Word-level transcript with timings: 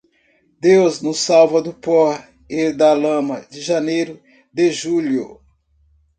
Deus 0.59 0.99
nos 1.03 1.19
salva 1.19 1.61
do 1.61 1.75
pó 1.75 2.11
e 2.49 2.71
da 2.73 2.91
lama 2.91 3.45
de 3.51 3.61
janeiro 3.61 4.19
de 4.51 4.71
julho. 4.71 5.39